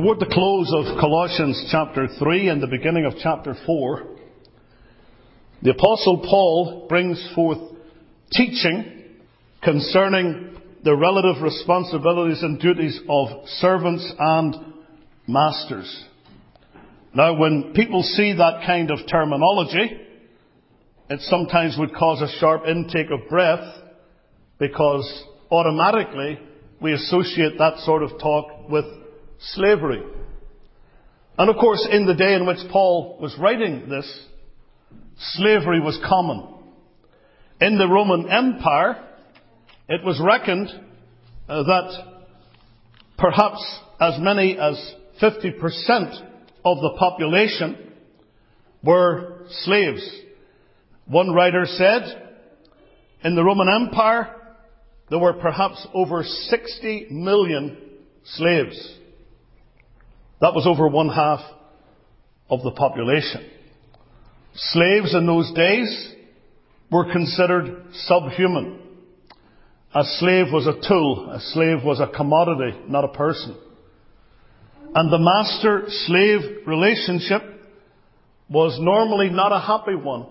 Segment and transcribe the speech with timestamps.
[0.00, 4.06] Toward the close of Colossians chapter 3 and the beginning of chapter 4,
[5.60, 7.58] the Apostle Paul brings forth
[8.32, 9.18] teaching
[9.62, 14.56] concerning the relative responsibilities and duties of servants and
[15.26, 16.06] masters.
[17.12, 20.00] Now, when people see that kind of terminology,
[21.10, 23.82] it sometimes would cause a sharp intake of breath
[24.58, 26.38] because automatically
[26.80, 28.86] we associate that sort of talk with
[29.40, 30.02] slavery.
[31.38, 34.26] And of course, in the day in which Paul was writing this,
[35.34, 36.54] slavery was common.
[37.60, 39.06] In the Roman Empire,
[39.88, 40.68] it was reckoned
[41.48, 42.22] uh, that
[43.18, 44.76] perhaps as many as
[45.20, 46.26] 50%
[46.64, 47.92] of the population
[48.82, 50.08] were slaves.
[51.06, 52.28] One writer said,
[53.22, 54.34] in the Roman Empire,
[55.10, 57.76] there were perhaps over 60 million
[58.24, 58.96] slaves.
[60.40, 61.40] That was over one half
[62.48, 63.48] of the population.
[64.54, 66.14] Slaves in those days
[66.90, 68.80] were considered subhuman.
[69.94, 71.30] A slave was a tool.
[71.30, 73.56] A slave was a commodity, not a person.
[74.94, 77.42] And the master-slave relationship
[78.48, 80.26] was normally not a happy one.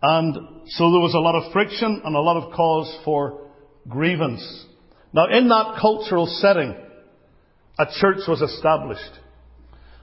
[0.00, 0.34] And
[0.68, 3.48] so there was a lot of friction and a lot of cause for
[3.88, 4.66] grievance.
[5.12, 6.76] Now in that cultural setting,
[7.78, 9.20] a church was established.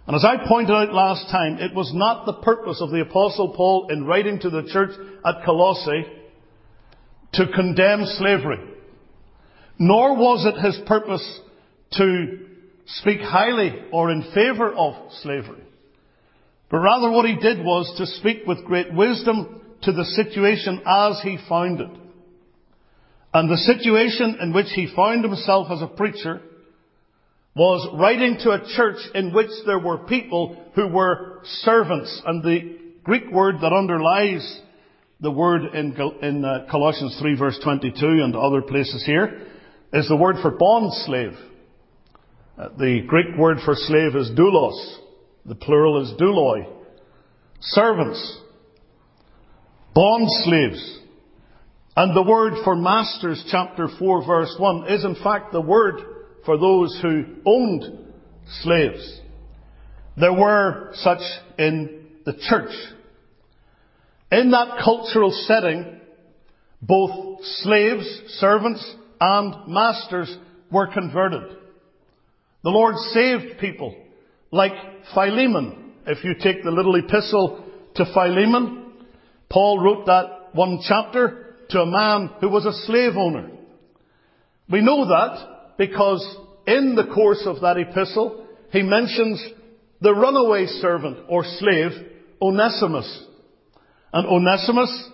[0.08, 3.54] And as I pointed out last time, it was not the purpose of the apostle
[3.56, 4.92] Paul in writing to the church
[5.26, 6.06] at Colossae
[7.34, 8.60] to condemn slavery.
[9.78, 11.40] Nor was it his purpose
[11.94, 12.40] to
[12.86, 15.64] speak highly or in favour of slavery.
[16.70, 21.22] But rather what he did was to speak with great wisdom to the situation as
[21.22, 21.90] he found it.
[23.34, 26.42] And the situation in which he found himself as a preacher
[27.56, 32.22] was writing to a church in which there were people who were servants.
[32.26, 34.62] And the Greek word that underlies
[35.20, 39.48] the word in, uh, Colossians 3 verse 22 and other places here
[39.94, 41.34] is the word for bond slave.
[42.58, 44.98] Uh, the Greek word for slave is doulos.
[45.46, 46.72] The plural is douloi.
[47.60, 48.40] Servants.
[49.94, 51.00] Bond slaves.
[51.98, 56.00] And the word for masters, chapter 4 verse 1, is in fact the word
[56.46, 57.84] for those who owned
[58.62, 59.22] slaves.
[60.18, 61.22] There were such
[61.58, 62.74] in the church.
[64.32, 66.00] In that cultural setting,
[66.82, 68.06] both slaves,
[68.40, 70.36] servants, and masters
[70.72, 71.58] were converted.
[72.64, 73.96] The Lord saved people
[74.52, 74.74] like
[75.14, 75.94] Philemon.
[76.06, 77.64] If you take the little epistle
[77.96, 78.94] to Philemon,
[79.50, 83.50] Paul wrote that one chapter to a man who was a slave owner.
[84.70, 86.38] We know that because
[86.68, 89.44] in the course of that epistle, he mentions
[90.00, 91.90] the runaway servant or slave,
[92.40, 93.26] Onesimus.
[94.14, 95.10] And Onesimus,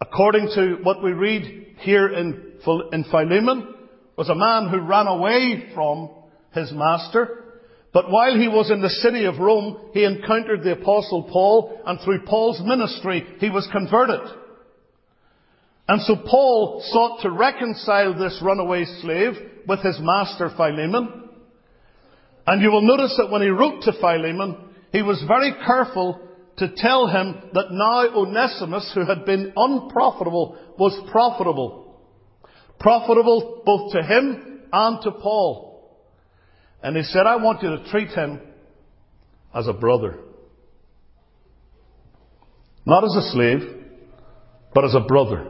[0.00, 3.74] according to what we read here in, Philemon,
[4.16, 6.08] was a man who ran away from
[6.54, 7.44] his master.
[7.92, 12.00] But while he was in the city of Rome, he encountered the apostle Paul, and
[12.00, 14.22] through Paul's ministry, he was converted.
[15.86, 19.34] And so Paul sought to reconcile this runaway slave
[19.66, 21.30] with his master Philemon.
[22.46, 24.56] And you will notice that when he wrote to Philemon,
[24.90, 26.20] he was very careful
[26.58, 32.00] to tell him that now Onesimus, who had been unprofitable, was profitable.
[32.78, 35.72] Profitable both to him and to Paul.
[36.82, 38.40] And he said, I want you to treat him
[39.54, 40.18] as a brother.
[42.84, 43.60] Not as a slave,
[44.74, 45.48] but as a brother.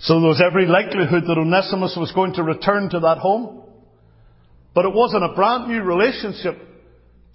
[0.00, 3.62] So there was every likelihood that Onesimus was going to return to that home.
[4.74, 6.56] But it wasn't a brand new relationship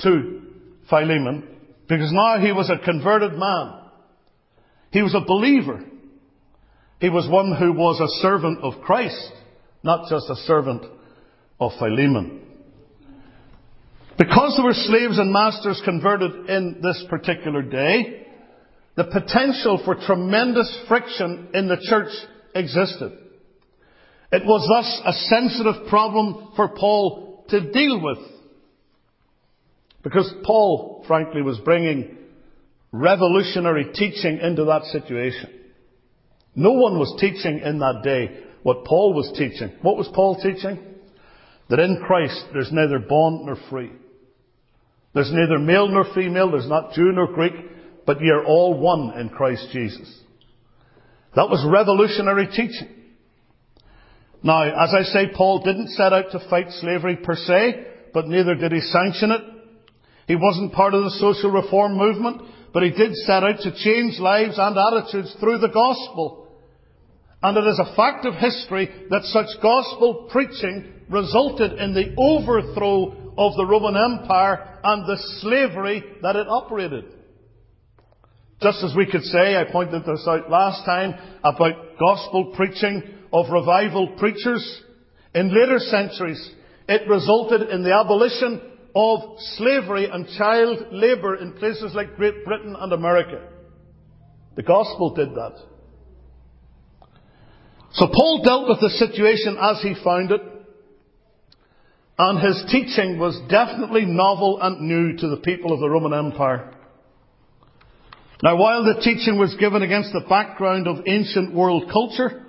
[0.02, 0.42] to
[0.90, 1.48] Philemon,
[1.88, 3.82] because now he was a converted man.
[4.92, 5.84] He was a believer.
[7.00, 9.32] He was one who was a servant of Christ,
[9.84, 10.84] not just a servant
[11.60, 12.42] of Philemon.
[14.18, 18.26] Because there were slaves and masters converted in this particular day,
[18.96, 22.14] the potential for tremendous friction in the church
[22.56, 23.12] existed.
[24.32, 28.18] It was thus a sensitive problem for Paul to deal with.
[30.04, 32.18] Because Paul, frankly, was bringing
[32.92, 35.52] revolutionary teaching into that situation.
[36.56, 39.72] No one was teaching in that day what Paul was teaching.
[39.82, 40.80] What was Paul teaching?
[41.70, 43.92] That in Christ there's neither bond nor free.
[45.14, 47.54] There's neither male nor female, there's not Jew nor Greek,
[48.06, 50.22] but ye are all one in Christ Jesus.
[51.36, 52.90] That was revolutionary teaching.
[54.42, 58.56] Now, as I say, Paul didn't set out to fight slavery per se, but neither
[58.56, 59.42] did he sanction it.
[60.28, 62.42] He wasn't part of the social reform movement,
[62.74, 66.48] but he did set out to change lives and attitudes through the gospel.
[67.44, 73.34] And it is a fact of history that such gospel preaching resulted in the overthrow
[73.38, 77.06] of the Roman Empire and the slavery that it operated.
[78.66, 81.14] Just as we could say, I pointed this out last time,
[81.44, 84.82] about gospel preaching of revival preachers,
[85.36, 86.52] in later centuries,
[86.90, 88.60] it resulted in the abolition
[88.96, 89.20] of
[89.58, 93.48] slavery and child labour in places like Great Britain and America.
[94.56, 95.60] The gospel did that.
[97.92, 100.42] So Paul dealt with the situation as he found it,
[102.18, 106.75] and his teaching was definitely novel and new to the people of the Roman Empire.
[108.44, 112.44] Now, while the teaching was given against the background of ancient world culture,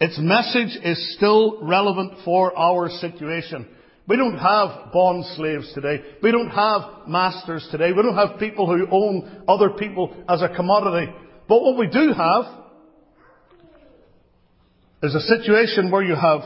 [0.00, 3.66] its message is still relevant for our situation.
[4.06, 6.02] We don't have bond slaves today.
[6.22, 7.90] We don't have masters today.
[7.92, 11.12] We don't have people who own other people as a commodity.
[11.48, 12.44] But what we do have
[15.02, 16.42] is a situation where you have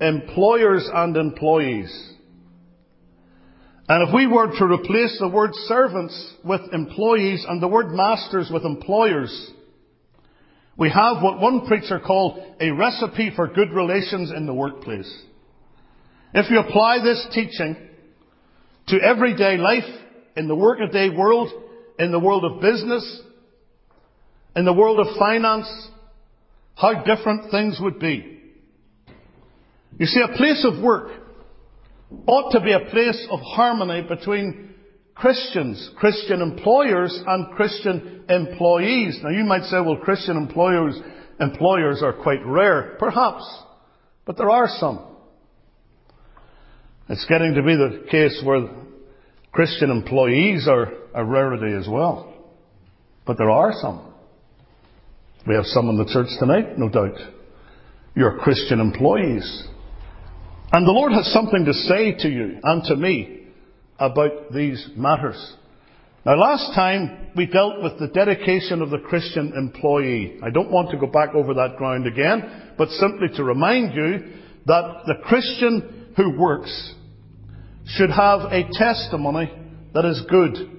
[0.00, 2.14] employers and employees.
[3.88, 8.50] And if we were to replace the word servants with employees and the word masters
[8.52, 9.50] with employers,
[10.76, 15.10] we have what one preacher called a recipe for good relations in the workplace.
[16.34, 17.76] If you apply this teaching
[18.88, 19.88] to everyday life,
[20.36, 21.50] in the workaday world,
[21.98, 23.22] in the world of business,
[24.54, 25.66] in the world of finance,
[26.76, 28.38] how different things would be.
[29.98, 31.10] You see, a place of work
[32.26, 34.74] ought to be a place of harmony between
[35.14, 39.18] Christians, Christian employers and Christian employees.
[39.22, 40.98] Now you might say, well, Christian employers,
[41.40, 42.96] employers are quite rare.
[42.98, 43.44] Perhaps.
[44.24, 45.04] But there are some.
[47.08, 48.68] It's getting to be the case where
[49.50, 52.34] Christian employees are a rarity as well.
[53.26, 54.12] But there are some.
[55.46, 57.18] We have some in the church tonight, no doubt.
[58.14, 59.66] You're Christian employees.
[60.70, 63.46] And the Lord has something to say to you and to me
[63.98, 65.56] about these matters.
[66.26, 70.38] Now last time we dealt with the dedication of the Christian employee.
[70.42, 74.34] I don't want to go back over that ground again, but simply to remind you
[74.66, 76.94] that the Christian who works
[77.86, 79.50] should have a testimony
[79.94, 80.70] that is good.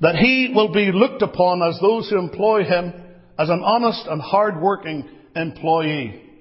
[0.00, 2.94] That he will be looked upon as those who employ him
[3.38, 6.31] as an honest and hard-working employee.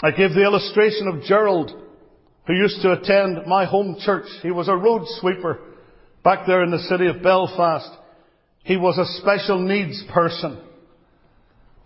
[0.00, 1.70] I gave the illustration of Gerald,
[2.46, 4.26] who used to attend my home church.
[4.42, 5.58] He was a road sweeper
[6.22, 7.90] back there in the city of Belfast.
[8.62, 10.60] He was a special needs person.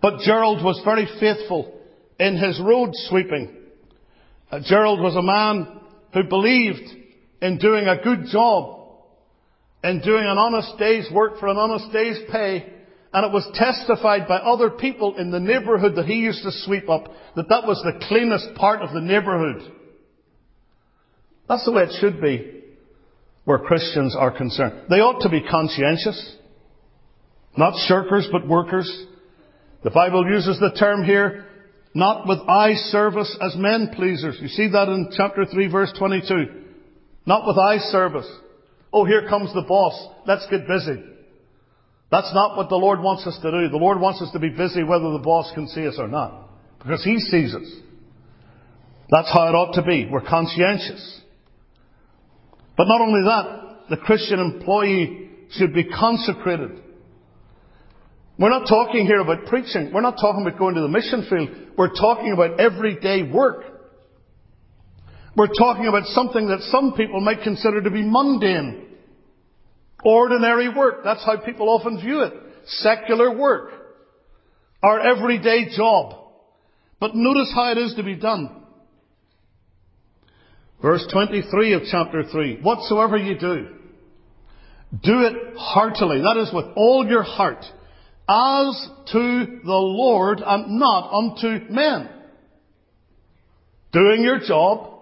[0.01, 1.79] But Gerald was very faithful
[2.19, 3.55] in his road sweeping.
[4.51, 5.79] Uh, Gerald was a man
[6.13, 6.89] who believed
[7.41, 8.79] in doing a good job,
[9.83, 12.73] in doing an honest day's work for an honest day's pay,
[13.13, 16.89] and it was testified by other people in the neighbourhood that he used to sweep
[16.89, 19.69] up that that was the cleanest part of the neighbourhood.
[21.47, 22.61] That's the way it should be
[23.43, 24.83] where Christians are concerned.
[24.89, 26.37] They ought to be conscientious.
[27.57, 28.89] Not shirkers, but workers.
[29.83, 31.45] The Bible uses the term here,
[31.93, 34.37] not with eye service as men pleasers.
[34.39, 36.45] You see that in chapter 3 verse 22.
[37.25, 38.29] Not with eye service.
[38.93, 40.07] Oh, here comes the boss.
[40.25, 41.03] Let's get busy.
[42.11, 43.69] That's not what the Lord wants us to do.
[43.69, 46.49] The Lord wants us to be busy whether the boss can see us or not.
[46.79, 47.71] Because He sees us.
[49.09, 50.07] That's how it ought to be.
[50.11, 51.21] We're conscientious.
[52.77, 56.81] But not only that, the Christian employee should be consecrated.
[58.37, 59.91] We're not talking here about preaching.
[59.93, 61.49] We're not talking about going to the mission field.
[61.77, 63.63] We're talking about everyday work.
[65.35, 68.87] We're talking about something that some people might consider to be mundane.
[70.03, 71.03] Ordinary work.
[71.03, 72.33] That's how people often view it.
[72.65, 73.71] Secular work.
[74.83, 76.15] Our everyday job.
[76.99, 78.63] But notice how it is to be done.
[80.81, 82.61] Verse 23 of chapter 3.
[82.61, 83.67] Whatsoever you do,
[85.03, 86.21] do it heartily.
[86.21, 87.63] That is with all your heart.
[88.27, 92.09] As to the Lord and not unto men.
[93.91, 94.99] Doing your job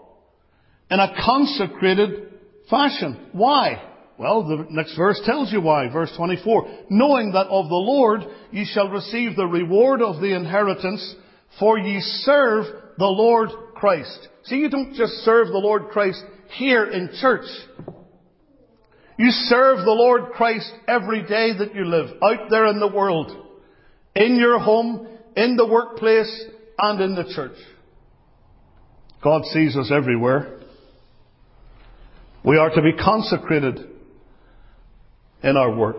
[0.90, 2.34] in a consecrated
[2.70, 3.30] fashion.
[3.34, 3.89] Why?
[4.20, 5.88] Well, the next verse tells you why.
[5.88, 6.88] Verse 24.
[6.90, 8.20] Knowing that of the Lord
[8.52, 11.16] ye shall receive the reward of the inheritance,
[11.58, 12.66] for ye serve
[12.98, 14.28] the Lord Christ.
[14.44, 16.22] See, you don't just serve the Lord Christ
[16.58, 17.46] here in church.
[19.18, 23.32] You serve the Lord Christ every day that you live, out there in the world,
[24.16, 25.08] in your home,
[25.38, 26.44] in the workplace,
[26.78, 27.58] and in the church.
[29.24, 30.60] God sees us everywhere.
[32.44, 33.96] We are to be consecrated
[35.44, 35.98] in our work,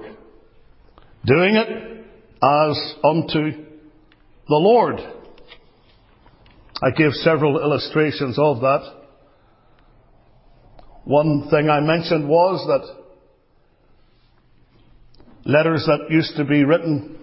[1.24, 2.04] doing it
[2.42, 3.52] as unto
[4.48, 4.96] the Lord.
[6.82, 9.00] I gave several illustrations of that.
[11.04, 13.00] One thing I mentioned was that
[15.50, 17.18] letters that used to be written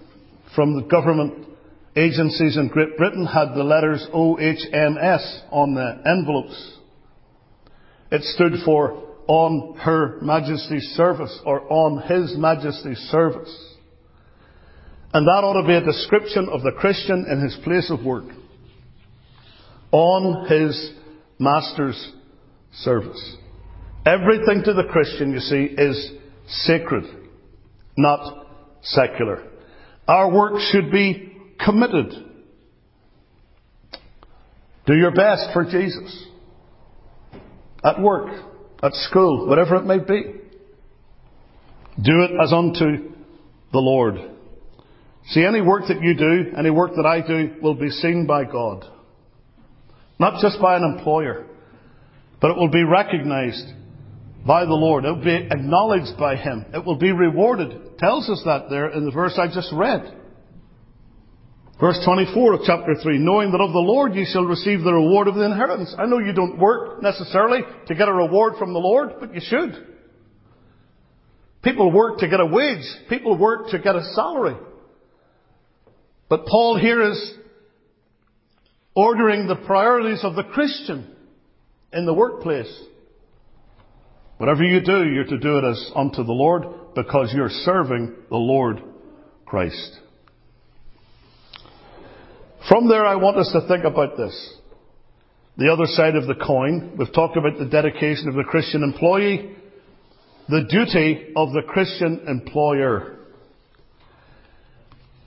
[0.56, 1.48] from the government
[1.96, 6.78] agencies in Great Britain had the letters OHMS on the envelopes.
[8.12, 13.76] It stood for On Her Majesty's Service or On His Majesty's Service.
[15.14, 18.26] And that ought to be a description of the Christian in his place of work.
[19.92, 20.94] On his
[21.40, 22.14] Master's
[22.72, 23.38] service.
[24.06, 26.12] Everything to the Christian, you see, is
[26.48, 27.04] sacred,
[27.98, 28.48] not
[28.82, 29.44] secular.
[30.08, 32.14] Our work should be committed.
[34.86, 36.26] Do your best for Jesus.
[37.84, 38.30] At work,
[38.84, 40.34] at school, whatever it may be.
[42.02, 43.14] Do it as unto
[43.72, 44.16] the Lord.
[45.30, 48.44] See, any work that you do, any work that I do, will be seen by
[48.46, 48.86] God.
[50.20, 51.46] Not just by an employer,
[52.40, 53.66] but it will be recognized
[54.46, 55.06] by the Lord.
[55.06, 56.66] It will be acknowledged by Him.
[56.74, 57.72] It will be rewarded.
[57.72, 60.16] It tells us that there in the verse I just read.
[61.80, 65.28] Verse 24 of chapter 3, knowing that of the Lord ye shall receive the reward
[65.28, 65.94] of the inheritance.
[65.98, 69.42] I know you don't work necessarily to get a reward from the Lord, but you
[69.44, 69.86] should.
[71.62, 72.84] People work to get a wage.
[73.10, 74.56] People work to get a salary.
[76.30, 77.34] But Paul here is
[78.96, 81.16] ordering the priorities of the Christian
[81.94, 82.74] in the workplace.
[84.38, 88.38] Whatever you do, you're to do it as unto the Lord because you're serving the
[88.38, 88.82] Lord
[89.46, 90.00] Christ.
[92.70, 94.54] From there, I want us to think about this.
[95.58, 99.56] The other side of the coin, we've talked about the dedication of the Christian employee,
[100.50, 103.18] the duty of the Christian employer.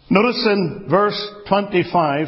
[0.09, 2.27] Notice in verse 25,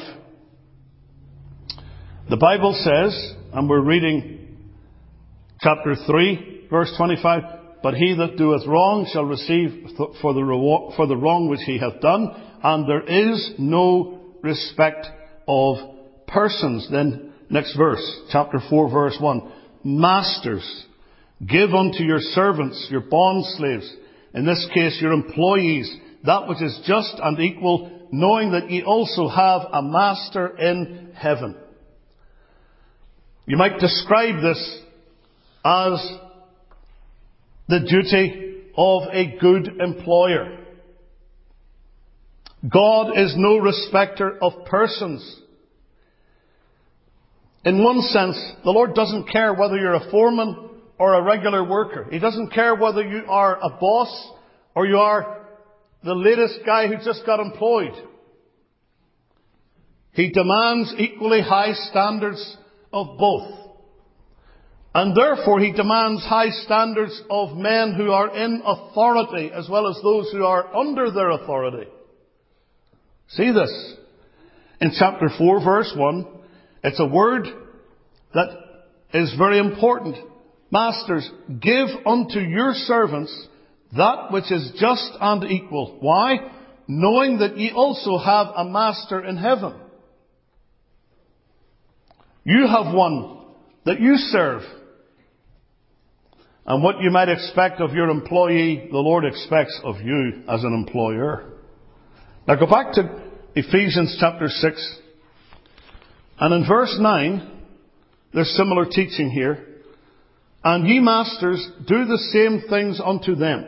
[2.30, 4.56] the Bible says, and we're reading
[5.60, 7.42] chapter 3, Verse 25,
[7.82, 9.90] But he that doeth wrong shall receive
[10.22, 12.28] for the, reward, for the wrong which he hath done,
[12.62, 15.06] and there is no respect
[15.46, 15.76] of
[16.26, 16.88] persons.
[16.90, 19.52] Then, next verse, chapter 4, verse 1.
[19.84, 20.86] Masters,
[21.46, 23.92] give unto your servants, your bond slaves,
[24.34, 25.94] in this case your employees,
[26.24, 31.56] that which is just and equal, knowing that ye also have a master in heaven.
[33.46, 34.80] You might describe this
[35.64, 36.18] as
[37.68, 40.58] the duty of a good employer.
[42.68, 45.40] God is no respecter of persons.
[47.64, 52.06] In one sense, the Lord doesn't care whether you're a foreman or a regular worker.
[52.10, 54.32] He doesn't care whether you are a boss
[54.74, 55.46] or you are
[56.04, 57.94] the latest guy who just got employed.
[60.12, 62.56] He demands equally high standards
[62.92, 63.50] of both.
[64.94, 69.98] And therefore he demands high standards of men who are in authority as well as
[70.02, 71.88] those who are under their authority.
[73.36, 73.94] See this.
[74.80, 76.26] In chapter 4 verse 1,
[76.84, 77.46] it's a word
[78.34, 78.48] that
[79.14, 80.16] is very important.
[80.70, 83.48] Masters, give unto your servants
[83.96, 85.98] that which is just and equal.
[86.00, 86.50] Why?
[86.88, 89.74] Knowing that ye also have a master in heaven.
[92.44, 93.38] You have one
[93.84, 94.62] that you serve
[96.66, 100.72] and what you might expect of your employee, the Lord expects of you as an
[100.72, 101.52] employer.
[102.46, 103.22] Now go back to
[103.54, 104.98] Ephesians chapter 6.
[106.40, 107.50] And in verse 9,
[108.34, 109.64] there's similar teaching here.
[110.64, 113.64] And ye masters, do the same things unto them.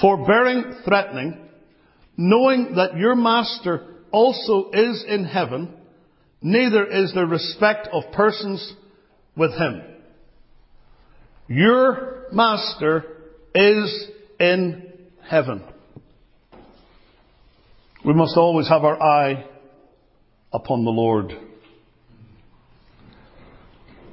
[0.00, 1.38] Forbearing threatening,
[2.16, 5.74] knowing that your master also is in heaven,
[6.40, 8.72] neither is there respect of persons
[9.36, 9.82] with him.
[11.48, 13.04] Your master
[13.52, 14.92] is in
[15.28, 15.64] heaven.
[18.06, 19.44] We must always have our eye
[20.52, 21.32] upon the Lord.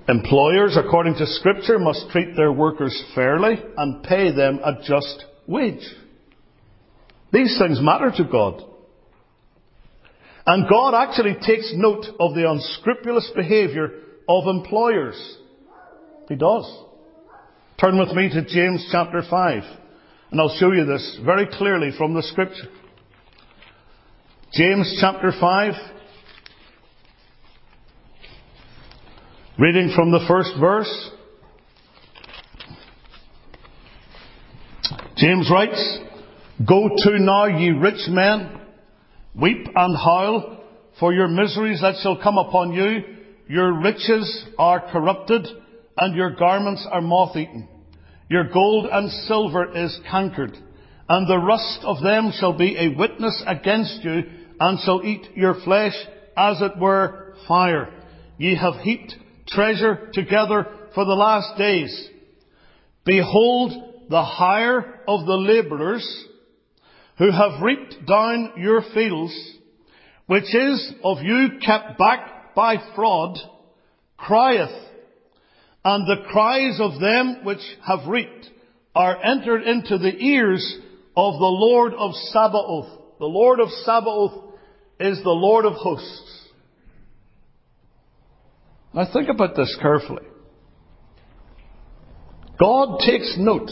[0.10, 5.88] Employers, according to scripture, must treat their workers fairly and pay them a just wage.
[7.32, 8.64] These things matter to God.
[10.48, 13.92] And God actually takes note of the unscrupulous behavior
[14.28, 15.38] of employers.
[16.28, 16.66] He does.
[17.80, 19.64] Turn with me to James chapter 5,
[20.32, 22.70] and I'll show you this very clearly from the scripture.
[24.56, 25.74] James chapter 5.
[29.58, 31.10] Reading from the first verse.
[35.18, 35.98] James writes,
[36.68, 38.62] Go to now, ye rich men,
[39.34, 40.64] weep and howl
[41.00, 43.02] for your miseries that shall come upon you.
[43.48, 45.48] Your riches are corrupted,
[45.98, 47.68] and your garments are moth eaten.
[48.30, 50.56] Your gold and silver is cankered,
[51.10, 54.22] and the rust of them shall be a witness against you,
[54.60, 55.96] and shall eat your flesh
[56.38, 57.90] as it were fire.
[58.38, 59.16] Ye have heaped
[59.48, 62.10] treasure together for the last days.
[63.06, 63.72] Behold
[64.10, 66.26] the hire of the labourers
[67.18, 69.34] who have reaped down your fields,
[70.28, 73.38] which is of you kept back by fraud,
[74.18, 74.72] crieth,
[75.86, 78.50] and the cries of them which have reaped
[78.96, 80.78] are entered into the ears
[81.16, 83.00] of the Lord of Sabaoth.
[83.20, 84.43] The Lord of Sabaoth
[85.00, 86.50] is the Lord of hosts.
[88.94, 90.24] Now think about this carefully.
[92.60, 93.72] God takes note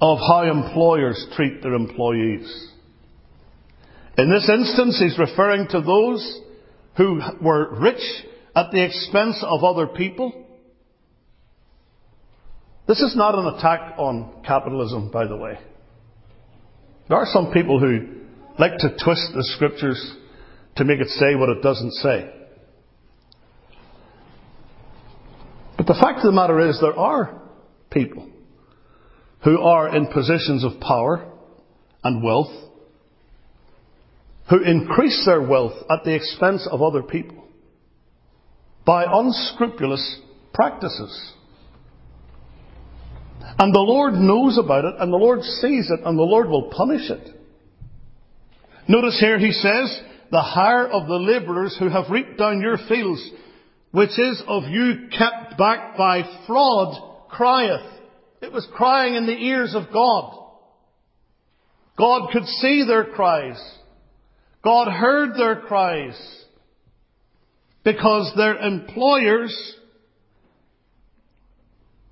[0.00, 2.70] of how employers treat their employees.
[4.18, 6.40] In this instance, he's referring to those
[6.96, 8.02] who were rich
[8.54, 10.44] at the expense of other people.
[12.86, 15.58] This is not an attack on capitalism, by the way.
[17.08, 18.23] There are some people who
[18.58, 20.14] like to twist the scriptures
[20.76, 22.30] to make it say what it doesn't say.
[25.76, 27.42] But the fact of the matter is, there are
[27.90, 28.30] people
[29.42, 31.30] who are in positions of power
[32.02, 32.52] and wealth
[34.50, 37.44] who increase their wealth at the expense of other people
[38.84, 40.20] by unscrupulous
[40.52, 41.32] practices.
[43.58, 46.70] And the Lord knows about it, and the Lord sees it, and the Lord will
[46.70, 47.33] punish it.
[48.88, 50.00] Notice here he says,
[50.30, 53.30] the hire of the labourers who have reaped down your fields,
[53.92, 57.86] which is of you kept back by fraud, crieth.
[58.42, 60.38] It was crying in the ears of God.
[61.96, 63.62] God could see their cries.
[64.62, 66.44] God heard their cries.
[67.84, 69.76] Because their employers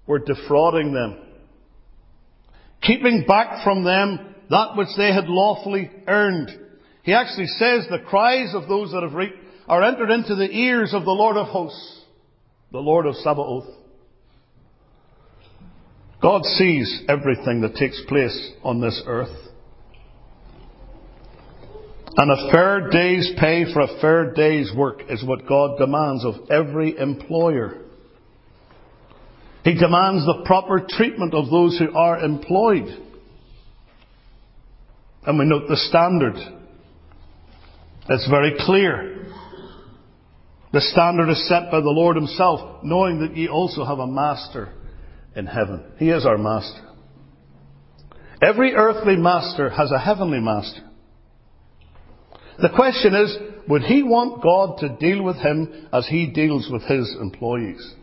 [0.06, 1.18] were defrauding them.
[2.82, 6.50] Keeping back from them that which they had lawfully earned.
[7.02, 9.38] He actually says the cries of those that have reaped
[9.68, 12.02] are entered into the ears of the Lord of hosts,
[12.70, 13.68] the Lord of Sabaoth.
[16.20, 19.36] God sees everything that takes place on this earth.
[22.16, 26.50] And a fair day's pay for a fair day's work is what God demands of
[26.50, 27.78] every employer.
[29.64, 32.88] He demands the proper treatment of those who are employed.
[35.24, 36.61] And we note the standard.
[38.08, 39.26] It's very clear.
[40.72, 44.72] The standard is set by the Lord Himself, knowing that ye also have a master
[45.36, 45.84] in heaven.
[45.98, 46.80] He is our master.
[48.42, 50.82] Every earthly master has a heavenly master.
[52.60, 53.36] The question is,
[53.68, 57.94] would he want God to deal with him as he deals with his employees?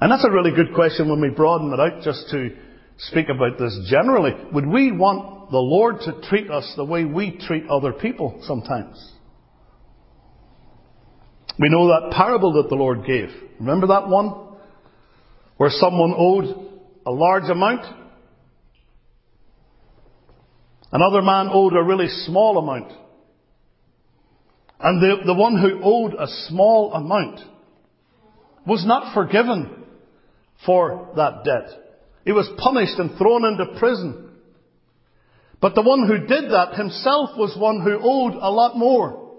[0.00, 2.50] And that's a really good question when we broaden it out just to
[2.98, 4.32] speak about this generally.
[4.52, 4.92] Would we
[5.50, 9.12] the Lord to treat us the way we treat other people sometimes?
[11.58, 13.28] We know that parable that the Lord gave.
[13.58, 14.46] Remember that one?
[15.56, 16.44] where someone owed
[17.06, 17.84] a large amount.
[20.92, 22.92] Another man owed a really small amount.
[24.78, 27.40] And the, the one who owed a small amount
[28.66, 29.84] was not forgiven
[30.64, 31.82] for that debt.
[32.24, 34.30] He was punished and thrown into prison.
[35.66, 39.34] But the one who did that himself was one who owed a lot more.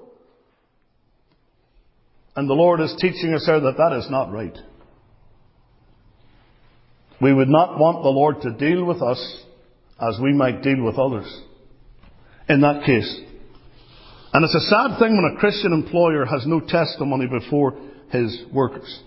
[2.35, 4.57] And the Lord is teaching us here that that is not right.
[7.21, 9.41] We would not want the Lord to deal with us
[10.01, 11.33] as we might deal with others.
[12.49, 13.21] In that case.
[14.33, 17.79] And it's a sad thing when a Christian employer has no testimony before
[18.11, 19.01] his workers.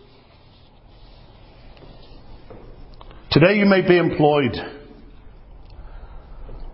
[3.31, 4.80] Today you may be employed.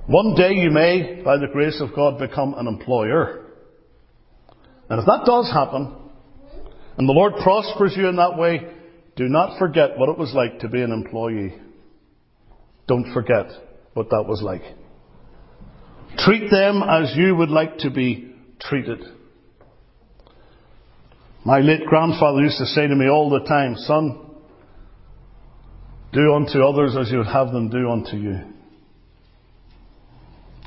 [0.06, 3.44] One day you may, by the grace of God, become an employer.
[4.88, 5.92] And if that does happen,
[6.96, 8.70] and the Lord prospers you in that way,
[9.16, 11.54] do not forget what it was like to be an employee.
[12.86, 13.46] Don't forget
[13.94, 14.62] what that was like.
[16.18, 19.02] Treat them as you would like to be treated.
[21.44, 24.20] My late grandfather used to say to me all the time, son,
[26.12, 28.55] do unto others as you would have them do unto you.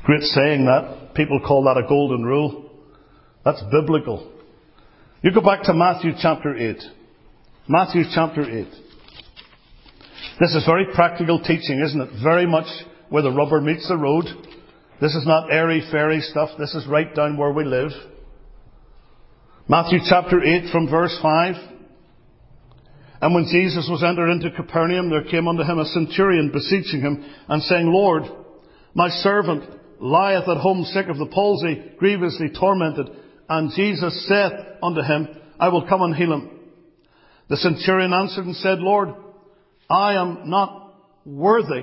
[0.04, 1.14] Great saying that.
[1.14, 2.70] People call that a golden rule.
[3.44, 4.32] That's biblical.
[5.22, 6.78] You go back to Matthew chapter 8.
[7.68, 8.66] Matthew chapter 8.
[10.40, 12.22] This is very practical teaching, isn't it?
[12.22, 12.66] Very much
[13.10, 14.24] where the rubber meets the road.
[15.00, 16.50] This is not airy fairy stuff.
[16.58, 17.90] This is right down where we live.
[19.68, 21.54] Matthew chapter 8 from verse 5.
[23.22, 27.24] And when Jesus was entered into Capernaum, there came unto him a centurion beseeching him
[27.48, 28.22] and saying, Lord,
[28.94, 33.08] my servant lieth at home sick of the palsy, grievously tormented.
[33.48, 36.50] And Jesus saith unto him, I will come and heal him.
[37.48, 39.10] The centurion answered and said, Lord,
[39.88, 40.94] I am not
[41.26, 41.82] worthy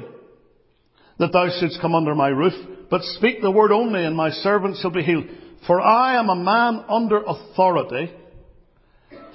[1.20, 2.54] that thou shouldst come under my roof,
[2.90, 5.26] but speak the word only and my servant shall be healed.
[5.66, 8.12] For I am a man under authority,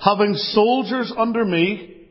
[0.03, 2.07] having soldiers under me,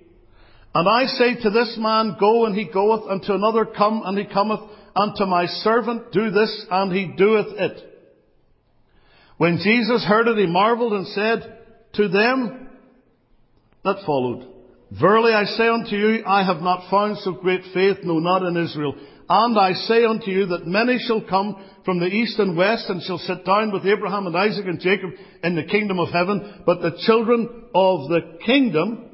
[0.73, 4.17] and I say to this man, go and he goeth, and to another come and
[4.17, 4.61] he cometh,
[4.95, 7.87] and to my servant do this and he doeth it.
[9.37, 11.57] When Jesus heard it, he marveled and said
[11.93, 12.69] to them
[13.83, 14.47] that followed,
[14.91, 18.57] Verily I say unto you, I have not found so great faith, no not in
[18.57, 18.95] Israel.
[19.29, 23.01] And I say unto you that many shall come from the east and west and
[23.01, 25.11] shall sit down with Abraham and Isaac and Jacob
[25.43, 29.09] in the kingdom of heaven, but the children of the kingdom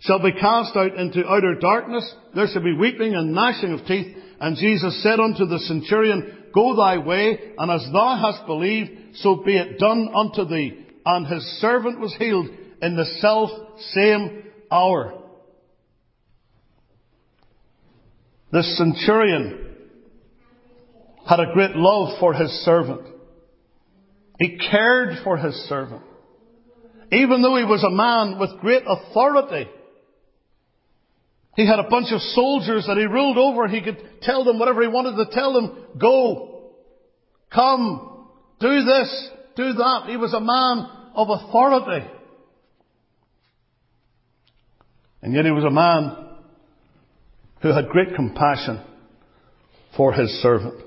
[0.00, 2.14] shall be cast out into outer darkness.
[2.34, 4.14] There shall be weeping and gnashing of teeth.
[4.40, 9.42] And Jesus said unto the centurion, Go thy way, and as thou hast believed, so
[9.44, 10.86] be it done unto thee.
[11.04, 12.48] And his servant was healed
[12.80, 13.50] in the self
[13.92, 15.20] same hour.
[18.52, 19.76] This centurion
[21.28, 23.02] had a great love for his servant.
[24.38, 26.02] He cared for his servant.
[27.10, 29.68] Even though he was a man with great authority,
[31.56, 33.68] he had a bunch of soldiers that he ruled over.
[33.68, 35.86] He could tell them whatever he wanted to tell them.
[36.00, 36.72] Go.
[37.52, 38.26] Come.
[38.58, 39.30] Do this.
[39.56, 40.06] Do that.
[40.08, 42.06] He was a man of authority.
[45.22, 46.16] And yet he was a man
[47.62, 48.82] who had great compassion
[49.96, 50.82] for his servant.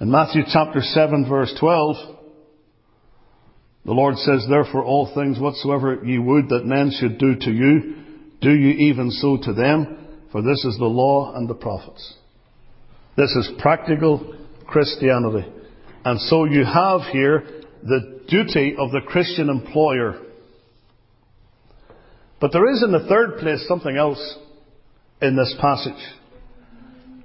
[0.00, 1.96] In Matthew chapter 7 verse 12,
[3.86, 8.03] the Lord says, Therefore all things whatsoever ye would that men should do to you,
[8.44, 12.14] do you even so to them, for this is the law and the prophets.
[13.16, 15.50] This is practical Christianity.
[16.04, 17.44] And so you have here
[17.82, 20.20] the duty of the Christian employer.
[22.40, 24.38] But there is in the third place something else
[25.22, 26.02] in this passage.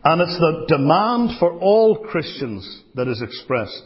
[0.04, 3.84] And it's the demand for all Christians that is expressed.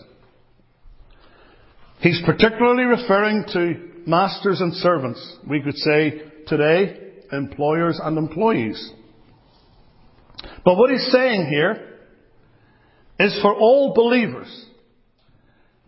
[2.02, 5.38] He's particularly referring to masters and servants.
[5.50, 7.03] We could say today,
[7.34, 8.92] employers and employees.
[10.66, 12.00] But what he's saying here
[13.20, 14.66] is for all believers.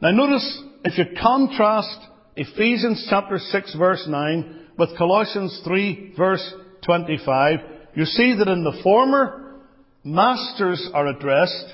[0.01, 1.97] Now notice, if you contrast
[2.35, 6.53] Ephesians chapter 6 verse 9 with Colossians 3 verse
[6.85, 7.59] 25,
[7.95, 9.61] you see that in the former,
[10.03, 11.65] masters are addressed,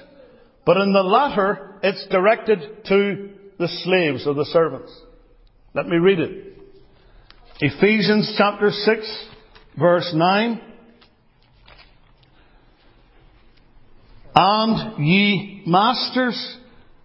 [0.65, 4.91] but in the latter, it's directed to the slaves or the servants.
[5.73, 6.57] Let me read it.
[7.59, 9.25] Ephesians chapter 6,
[9.77, 10.61] verse 9.
[14.33, 16.57] And ye masters,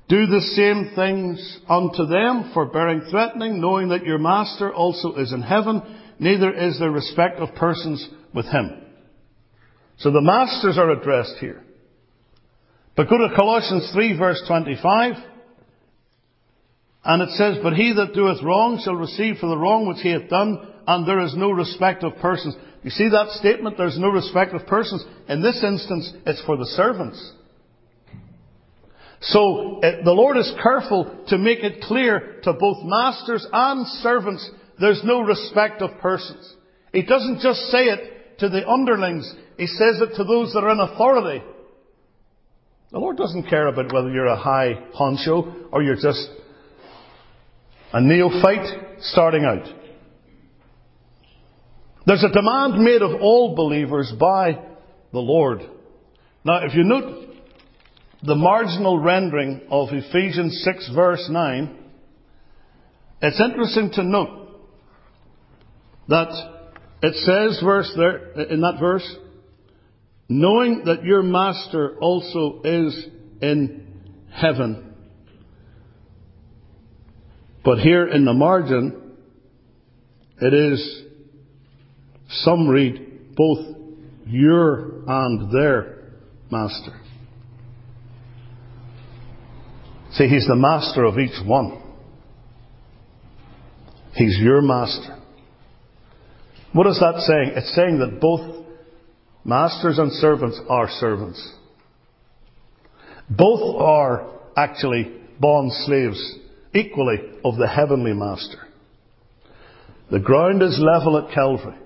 [0.09, 5.43] do the same things unto them, forbearing threatening, knowing that your master also is in
[5.43, 5.83] heaven,
[6.21, 8.83] neither is there respect of persons with him.
[9.99, 11.63] So the masters are addressed here.
[12.97, 15.15] But go to Colossians 3 verse 25.
[17.05, 20.11] And it says, But he that doeth wrong shall receive for the wrong which he
[20.11, 22.55] hath done, and there is no respect of persons.
[22.83, 23.77] You see that statement?
[23.77, 25.05] There's no respect of persons.
[25.29, 27.33] In this instance, it's for the servants.
[29.21, 34.49] So uh, the Lord is careful to make it clear to both masters and servants
[34.79, 36.55] there's no respect of persons.
[36.93, 39.35] He doesn't just say it to the underlings.
[39.57, 41.43] He says it to those that are in authority.
[42.93, 46.29] The Lord doesn't care about whether you're a high honcho or you're just
[47.93, 49.67] a neophyte starting out.
[52.07, 54.61] There's a demand made of all believers by
[55.13, 55.61] the Lord.
[56.45, 57.35] Now, if you note
[58.23, 61.77] the marginal rendering of Ephesians 6 verse 9,
[63.23, 64.51] it's interesting to note
[66.09, 66.29] that
[67.03, 69.17] it says verse there, in that verse,
[70.29, 73.07] knowing that your master also is
[73.43, 73.87] in
[74.33, 74.95] heaven.
[77.65, 79.17] But here in the margin,
[80.41, 81.03] it is,
[82.29, 83.77] some read, both
[84.27, 86.13] your and their
[86.51, 87.01] master.
[90.13, 91.83] See, he's the master of each one.
[94.15, 95.19] He's your master.
[96.73, 97.53] What is that saying?
[97.55, 98.65] It's saying that both
[99.45, 101.53] masters and servants are servants.
[103.29, 106.39] Both are actually bond slaves
[106.75, 108.67] equally of the heavenly master.
[110.11, 111.77] The ground is level at Calvary.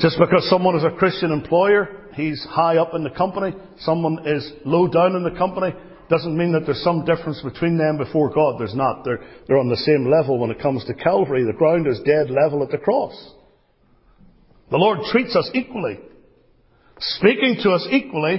[0.00, 4.52] Just because someone is a Christian employer, he's high up in the company, someone is
[4.64, 5.74] low down in the company,
[6.08, 8.58] doesn't mean that there's some difference between them before God.
[8.58, 9.04] There's not.
[9.04, 11.44] They're, they're on the same level when it comes to Calvary.
[11.44, 13.34] The ground is dead level at the cross.
[14.70, 15.98] The Lord treats us equally,
[16.98, 18.36] speaking to us equally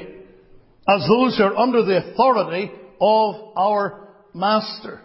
[0.88, 5.02] as those who are under the authority of our Master.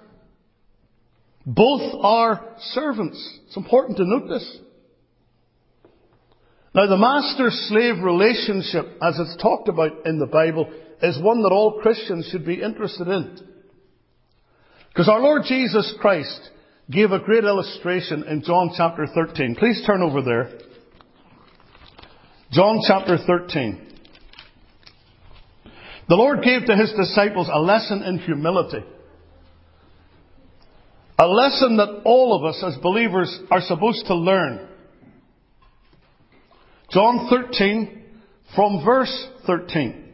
[1.47, 3.39] Both are servants.
[3.47, 4.59] It's important to note this.
[6.75, 11.81] Now the master-slave relationship, as it's talked about in the Bible, is one that all
[11.81, 13.39] Christians should be interested in.
[14.89, 16.51] Because our Lord Jesus Christ
[16.91, 19.55] gave a great illustration in John chapter 13.
[19.57, 20.59] Please turn over there.
[22.51, 23.93] John chapter 13.
[26.09, 28.85] The Lord gave to His disciples a lesson in humility.
[31.19, 34.69] A lesson that all of us as believers are supposed to learn.
[36.95, 38.03] John 13,
[38.55, 40.13] from verse 13.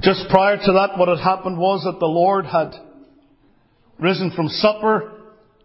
[0.00, 2.72] Just prior to that, what had happened was that the Lord had
[3.98, 5.12] risen from supper.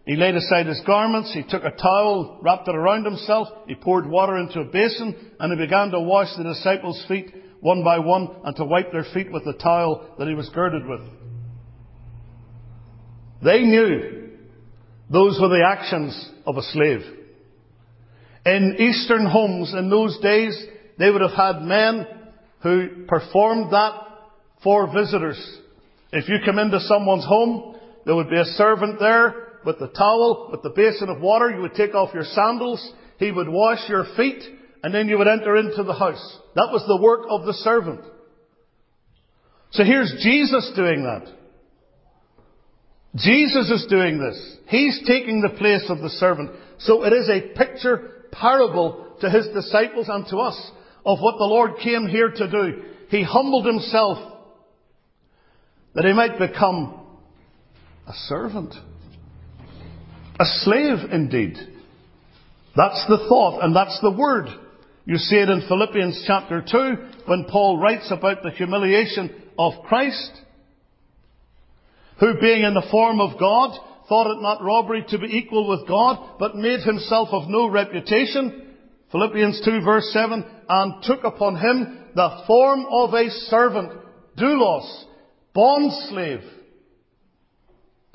[0.05, 1.33] He laid aside his garments.
[1.33, 3.47] He took a towel, wrapped it around himself.
[3.65, 7.81] He poured water into a basin and he began to wash the disciples' feet one
[7.85, 10.99] by one and to wipe their feet with the towel that he was girded with.
[13.41, 14.31] They knew
[15.09, 17.22] those were the actions of a slave.
[18.45, 20.65] In Eastern homes in those days,
[20.99, 22.07] they would have had men
[22.61, 23.93] who performed that
[24.63, 25.59] for visitors.
[26.11, 27.75] If you come into someone's home,
[28.05, 31.49] there would be a servant there with the towel, with the basin of water.
[31.49, 32.93] You would take off your sandals.
[33.17, 34.43] He would wash your feet,
[34.83, 36.39] and then you would enter into the house.
[36.55, 38.01] That was the work of the servant.
[39.71, 41.31] So here's Jesus doing that.
[43.15, 44.57] Jesus is doing this.
[44.67, 46.51] He's taking the place of the servant.
[46.79, 50.71] So it is a picture parable to his disciples and to us
[51.05, 52.83] of what the Lord came here to do.
[53.09, 54.17] He humbled himself
[55.95, 56.99] that he might become
[58.07, 58.73] a servant.
[60.39, 61.55] A slave indeed.
[62.75, 64.47] That's the thought and that's the word.
[65.05, 70.31] You see it in Philippians chapter 2 when Paul writes about the humiliation of Christ,
[72.19, 75.87] who being in the form of God, thought it not robbery to be equal with
[75.87, 78.75] God, but made himself of no reputation.
[79.11, 83.91] Philippians 2 verse 7, and took upon him the form of a servant,
[84.37, 85.03] doulos,
[85.53, 86.41] bond slave,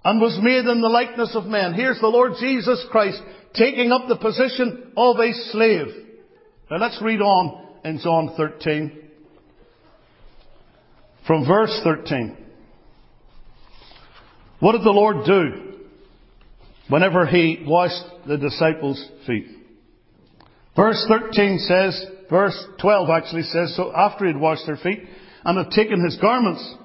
[0.05, 1.75] and was made in the likeness of men.
[1.75, 3.21] Here's the Lord Jesus Christ
[3.55, 5.87] taking up the position of a slave.
[6.71, 9.05] Now let's read on in John 13.
[11.27, 12.37] From verse 13.
[14.61, 15.68] What did the Lord do
[16.89, 19.47] whenever He washed the disciples' feet?
[20.77, 25.03] Verse 13 says, verse 12 actually says, so after He had washed their feet
[25.45, 26.77] and had taken His garments,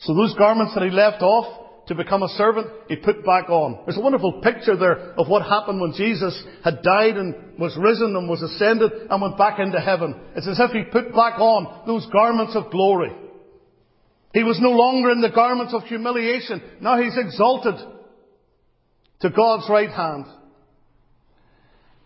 [0.00, 3.80] so those garments that he left off to become a servant, he put back on.
[3.84, 8.16] There's a wonderful picture there of what happened when Jesus had died and was risen
[8.16, 10.14] and was ascended and went back into heaven.
[10.36, 13.12] It's as if he put back on those garments of glory.
[14.32, 16.62] He was no longer in the garments of humiliation.
[16.80, 17.74] Now he's exalted
[19.20, 20.26] to God's right hand.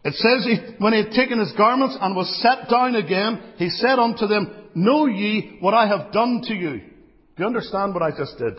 [0.05, 3.71] It says he, when he had taken his garments and was set down again, he
[3.71, 6.73] said unto them, Know ye what I have done to you?
[6.73, 8.59] Do you understand what I just did?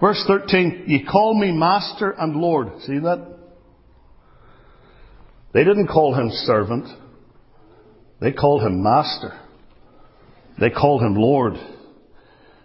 [0.00, 2.80] Verse 13, ye call me master and Lord.
[2.82, 3.38] See that?
[5.52, 6.88] They didn't call him servant.
[8.20, 9.38] They called him master.
[10.58, 11.54] They called him Lord.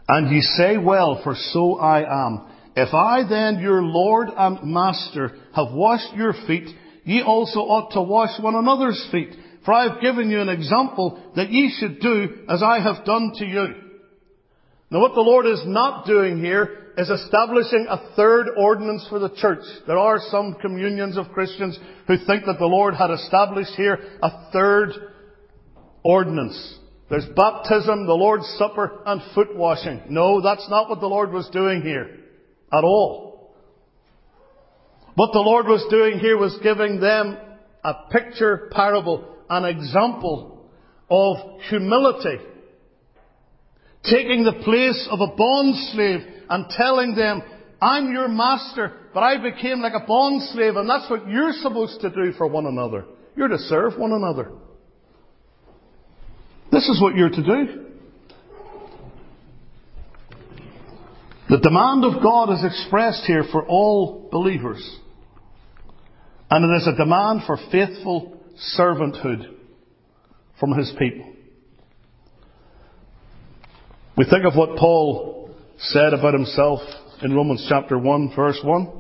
[0.07, 2.48] And ye say well, for so I am.
[2.75, 6.69] If I then, your Lord and Master, have washed your feet,
[7.03, 9.35] ye also ought to wash one another's feet.
[9.65, 13.33] For I have given you an example that ye should do as I have done
[13.37, 13.67] to you.
[14.89, 19.29] Now what the Lord is not doing here is establishing a third ordinance for the
[19.29, 19.63] church.
[19.87, 21.77] There are some communions of Christians
[22.07, 24.91] who think that the Lord had established here a third
[26.03, 26.77] ordinance.
[27.09, 30.01] There's baptism, the Lord's Supper, and foot washing.
[30.09, 32.18] No, that's not what the Lord was doing here.
[32.71, 33.53] At all.
[35.15, 37.37] What the Lord was doing here was giving them
[37.83, 40.69] a picture parable an example
[41.09, 41.37] of
[41.69, 42.37] humility
[44.03, 47.41] taking the place of a bond slave and telling them,
[47.81, 52.01] I'm your master, but I became like a bond slave, and that's what you're supposed
[52.01, 53.05] to do for one another.
[53.35, 54.51] You're to serve one another.
[56.71, 57.85] This is what you're to do.
[61.49, 64.99] The demand of God is expressed here for all believers.
[66.51, 68.37] And it is a demand for faithful
[68.77, 69.55] servanthood
[70.59, 71.25] from his people.
[74.15, 76.81] We think of what Paul said about himself
[77.23, 78.91] in Romans chapter 1 verse 1.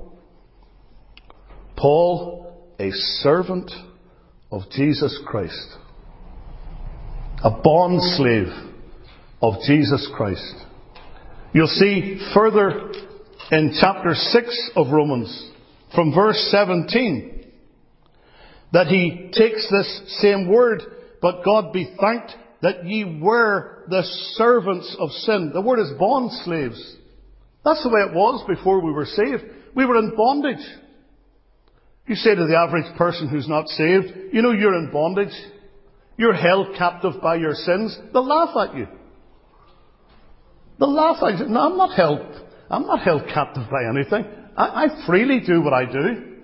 [1.77, 3.71] Paul, a servant
[4.51, 5.75] of Jesus Christ.
[7.43, 8.47] A bond slave
[9.41, 10.55] of Jesus Christ.
[11.51, 12.91] You'll see further
[13.51, 15.51] in chapter 6 of Romans,
[15.95, 17.51] from verse 17,
[18.71, 20.83] that he takes this same word,
[21.21, 24.03] but God be thanked that ye were the
[24.35, 25.51] servants of sin.
[25.51, 26.97] The word is bond slaves.
[27.65, 29.43] That's the way it was before we were saved.
[29.75, 30.65] We were in bondage.
[32.05, 35.33] You say to the average person who's not saved, you know you're in bondage.
[36.17, 37.97] You're held captive by your sins.
[38.13, 38.87] They'll laugh at you.
[40.79, 44.25] The last thing, no, I'm not held, I'm not held captive by anything.
[44.55, 46.37] I, I freely do what I do.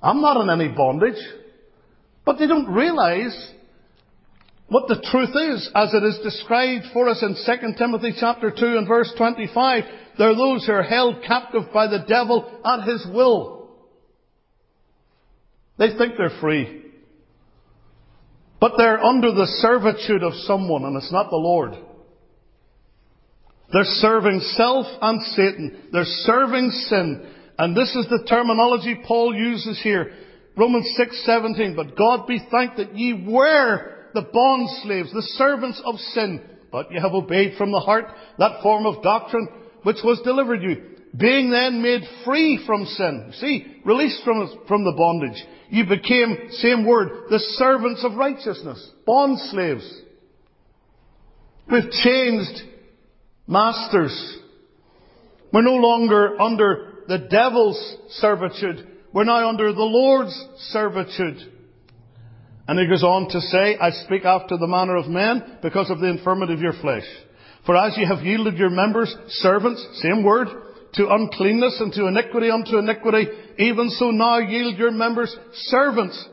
[0.00, 1.20] I'm not in any bondage.
[2.24, 3.52] But they don't realize
[4.68, 8.78] what the truth is as it is described for us in 2 Timothy chapter 2
[8.78, 9.84] and verse 25.
[10.16, 13.68] There are those who are held captive by the devil at his will.
[15.78, 16.82] They think they're free.
[18.60, 21.74] But they're under the servitude of someone and it's not the Lord.
[23.72, 25.88] They're serving self and Satan.
[25.92, 27.26] They're serving sin.
[27.58, 30.12] And this is the terminology Paul uses here.
[30.56, 31.74] Romans 6:17.
[31.74, 36.92] But God be thanked that ye were the bond slaves, the servants of sin, but
[36.92, 38.06] ye have obeyed from the heart
[38.38, 39.48] that form of doctrine
[39.82, 40.82] which was delivered you.
[41.16, 43.32] Being then made free from sin.
[43.34, 45.44] See, released from, from the bondage.
[45.68, 48.90] You became, same word, the servants of righteousness.
[49.06, 50.02] Bond slaves.
[51.70, 52.62] We've changed
[53.46, 54.38] masters.
[55.52, 58.88] We're no longer under the devil's servitude.
[59.12, 60.34] We're now under the Lord's
[60.70, 61.38] servitude.
[62.68, 66.00] And he goes on to say, I speak after the manner of men because of
[66.00, 67.04] the infirmity of your flesh.
[67.66, 70.48] For as ye have yielded your members servants, same word,
[70.94, 73.26] to uncleanness and to iniquity unto iniquity,
[73.58, 76.28] even so now yield your members servants,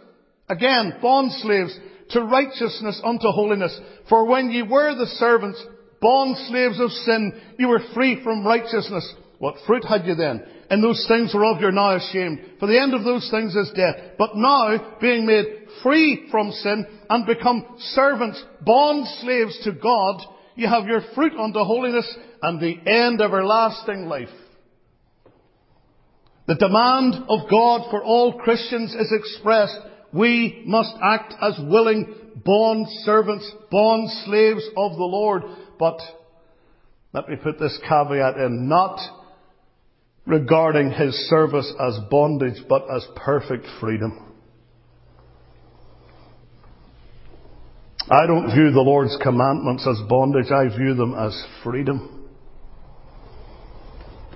[0.50, 1.78] again, bond slaves,
[2.12, 3.80] to righteousness unto holiness.
[4.10, 5.63] For when ye were the servants,
[6.01, 9.13] bond slaves of sin, you were free from righteousness.
[9.39, 10.43] What fruit had you then?
[10.69, 12.41] And those things whereof you're now ashamed.
[12.59, 13.95] For the end of those things is death.
[14.17, 15.45] But now, being made
[15.81, 20.21] free from sin and become servants, bond slaves to God,
[20.55, 24.29] you have your fruit unto holiness and the end everlasting life.
[26.47, 29.77] The demand of God for all Christians is expressed.
[30.12, 35.43] We must act as willing bond servants, bond slaves of the Lord.
[35.79, 35.99] But
[37.13, 38.99] let me put this caveat in, not
[40.25, 44.25] regarding his service as bondage, but as perfect freedom.
[48.11, 52.27] I don't view the Lord's commandments as bondage, I view them as freedom.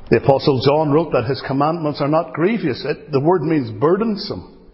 [0.09, 2.85] The Apostle John wrote that his commandments are not grievous.
[2.85, 4.69] It, the word means burdensome.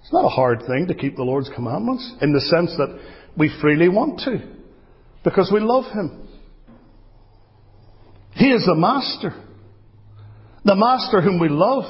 [0.00, 2.98] It's not a hard thing to keep the Lord's commandments in the sense that
[3.36, 4.57] we freely want to.
[5.28, 6.26] Because we love Him.
[8.32, 9.34] He is the Master.
[10.64, 11.84] The Master whom we love.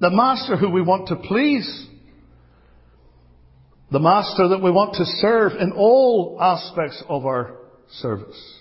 [0.00, 1.88] The Master who we want to please.
[3.90, 7.56] The Master that we want to serve in all aspects of our
[7.94, 8.54] service.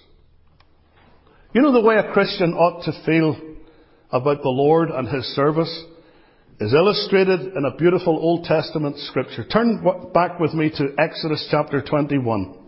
[1.53, 3.39] You know the way a Christian ought to feel
[4.11, 5.83] about the Lord and His service
[6.59, 9.45] is illustrated in a beautiful Old Testament scripture.
[9.45, 12.66] Turn back with me to Exodus chapter 21.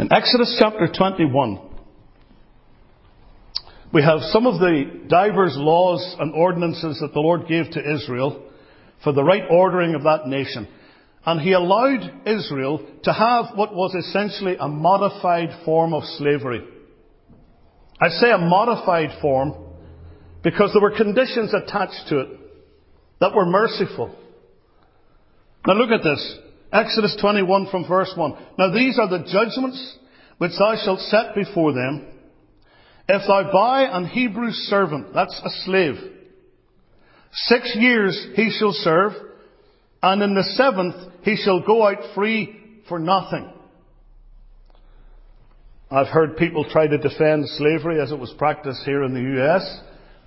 [0.00, 1.60] In Exodus chapter 21,
[3.92, 8.50] we have some of the divers laws and ordinances that the Lord gave to Israel
[9.04, 10.66] for the right ordering of that nation.
[11.26, 16.66] And He allowed Israel to have what was essentially a modified form of slavery.
[18.00, 19.52] I say a modified form
[20.42, 22.28] because there were conditions attached to it
[23.20, 24.16] that were merciful.
[25.66, 26.38] Now look at this.
[26.72, 28.46] Exodus 21 from verse 1.
[28.58, 29.98] Now these are the judgments
[30.38, 32.06] which thou shalt set before them.
[33.08, 35.96] If thou buy an Hebrew servant, that's a slave,
[37.32, 39.12] six years he shall serve,
[40.02, 43.52] and in the seventh he shall go out free for nothing.
[45.90, 49.80] I've heard people try to defend slavery as it was practiced here in the US,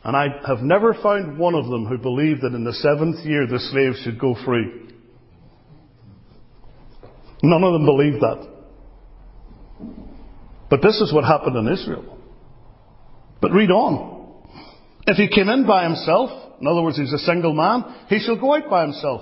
[0.04, 3.48] and I have never found one of them who believed that in the seventh year
[3.48, 4.93] the slave should go free.
[7.44, 8.48] None of them believed that.
[10.70, 12.18] But this is what happened in Israel.
[13.42, 14.42] But read on.
[15.06, 16.32] If he came in by himself,
[16.62, 19.22] in other words, he's a single man, he shall go out by himself.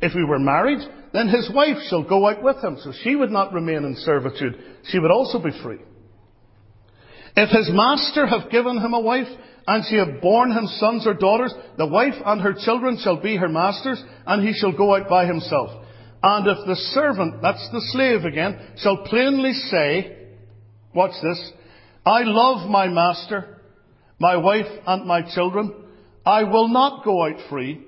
[0.00, 0.78] If he were married,
[1.12, 4.56] then his wife shall go out with him, so she would not remain in servitude.
[4.84, 5.80] She would also be free.
[7.34, 9.28] If his master have given him a wife,
[9.66, 13.36] and she have borne him sons or daughters, the wife and her children shall be
[13.36, 15.81] her master's, and he shall go out by himself.
[16.22, 20.18] And if the servant, that's the slave again, shall plainly say,
[20.94, 21.52] Watch this.
[22.04, 23.60] I love my master,
[24.18, 25.74] my wife and my children.
[26.24, 27.84] I will not go out free.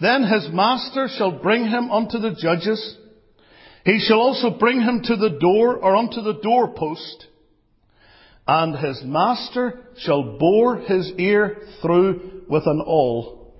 [0.00, 2.96] Then his master shall bring him unto the judges.
[3.84, 7.26] He shall also bring him to the door or unto the doorpost.
[8.46, 13.54] And his master shall bore his ear through with an awl.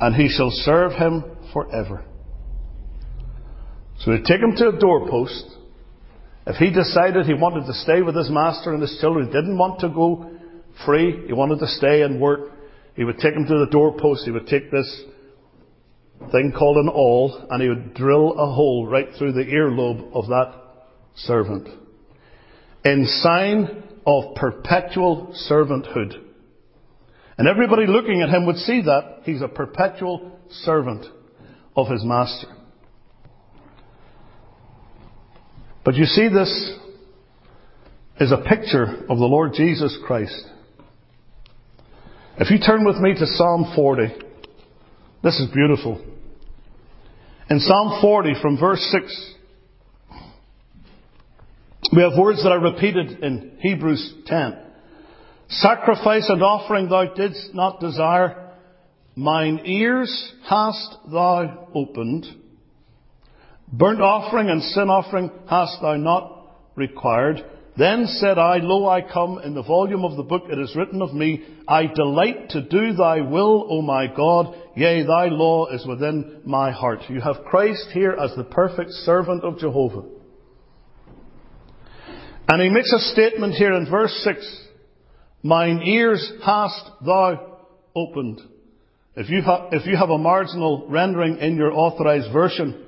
[0.00, 1.24] And he shall serve him
[1.54, 2.04] forever.
[4.00, 5.54] So they take him to a doorpost
[6.46, 9.56] if he decided he wanted to stay with his master and his children, he didn't
[9.56, 10.30] want to go
[10.84, 12.50] free, he wanted to stay and work,
[12.94, 15.02] he would take him to the doorpost, he would take this
[16.32, 20.26] thing called an awl, and he would drill a hole right through the earlobe of
[20.26, 20.54] that
[21.16, 21.68] servant.
[22.84, 26.12] In sign of perpetual servanthood.
[27.38, 31.06] And everybody looking at him would see that he's a perpetual servant
[31.76, 32.48] of his master.
[35.84, 36.72] But you see, this
[38.20, 40.46] is a picture of the Lord Jesus Christ.
[42.38, 44.02] If you turn with me to Psalm 40,
[45.22, 46.02] this is beautiful.
[47.50, 49.34] In Psalm 40 from verse 6,
[51.94, 54.58] we have words that are repeated in Hebrews 10.
[55.48, 58.43] Sacrifice and offering thou didst not desire,
[59.16, 62.26] mine ears hast thou opened.
[63.72, 66.34] Burnt offering and sin offering hast thou not
[66.76, 67.42] required.
[67.76, 69.38] Then said I, Lo, I come.
[69.38, 72.92] In the volume of the book it is written of me, I delight to do
[72.92, 74.54] thy will, O my God.
[74.76, 77.00] Yea, thy law is within my heart.
[77.08, 80.04] You have Christ here as the perfect servant of Jehovah.
[82.46, 84.68] And he makes a statement here in verse 6.
[85.42, 87.58] Mine ears hast thou
[87.96, 88.40] opened.
[89.16, 92.84] If you, ha- if you have a marginal rendering in your authorized version,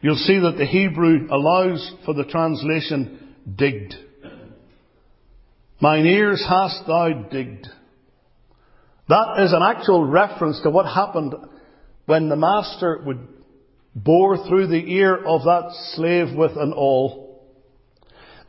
[0.00, 3.94] you'll see that the Hebrew allows for the translation digged.
[5.80, 7.66] Mine ears hast thou digged.
[9.08, 11.34] That is an actual reference to what happened
[12.06, 13.28] when the master would
[13.94, 17.42] bore through the ear of that slave with an awl.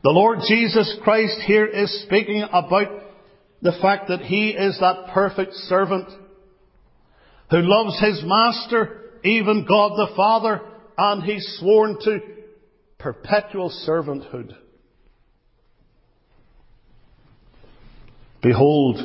[0.02, 3.04] The Lord Jesus Christ here is speaking about
[3.62, 6.10] the fact that He is that perfect servant
[7.50, 10.62] who loves His master, even God the Father,
[10.98, 12.20] and he's sworn to
[12.98, 14.54] perpetual servanthood.
[18.42, 18.98] Behold,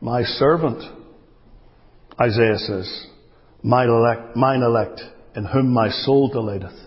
[0.00, 0.82] my servant,
[2.20, 3.06] Isaiah says,
[3.62, 5.00] mine elect, mine elect,
[5.36, 6.78] in whom my soul delighteth.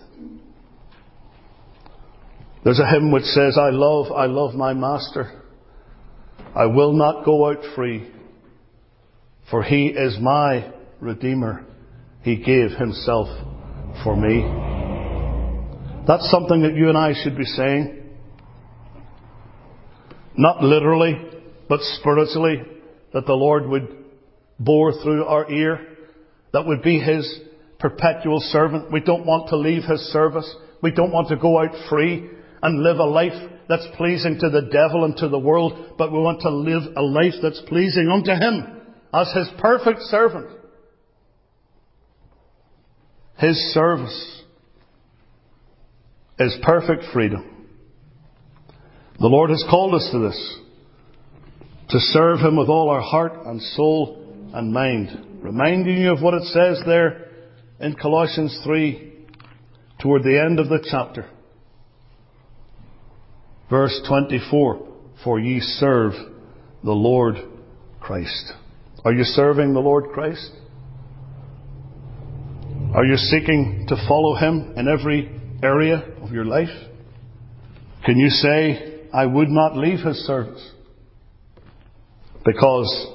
[2.64, 5.42] There's a hymn which says, I love, I love my master.
[6.54, 8.10] I will not go out free,
[9.50, 11.66] for he is my redeemer.
[12.22, 13.28] He gave himself
[14.02, 14.42] for me.
[16.06, 18.02] That's something that you and I should be saying.
[20.36, 21.16] Not literally,
[21.68, 22.62] but spiritually,
[23.12, 24.04] that the Lord would
[24.58, 25.96] bore through our ear.
[26.52, 27.40] That would be His
[27.78, 28.92] perpetual servant.
[28.92, 30.52] We don't want to leave His service.
[30.82, 32.28] We don't want to go out free
[32.62, 36.18] and live a life that's pleasing to the devil and to the world, but we
[36.18, 38.82] want to live a life that's pleasing unto Him
[39.14, 40.48] as His perfect servant.
[43.38, 44.42] His service
[46.38, 47.68] is perfect freedom.
[49.20, 50.58] The Lord has called us to this,
[51.90, 55.42] to serve Him with all our heart and soul and mind.
[55.42, 57.28] Reminding you of what it says there
[57.80, 59.12] in Colossians 3,
[60.00, 61.28] toward the end of the chapter.
[63.70, 64.88] Verse 24,
[65.22, 66.12] For ye serve
[66.82, 67.36] the Lord
[68.00, 68.52] Christ.
[69.04, 70.50] Are you serving the Lord Christ?
[72.94, 75.30] Are you seeking to follow Him in every
[75.62, 76.70] area of your life?
[78.06, 80.72] Can you say, I would not leave His service
[82.46, 83.08] because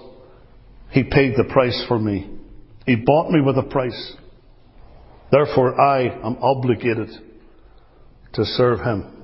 [0.92, 2.38] He paid the price for me.
[2.86, 4.14] He bought me with a price.
[5.32, 7.10] Therefore I am obligated
[8.34, 9.24] to serve Him.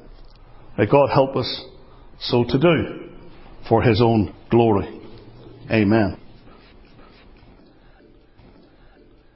[0.80, 1.64] May God help us
[2.20, 3.10] so to do
[3.70, 5.02] for His own glory.
[5.70, 6.25] Amen.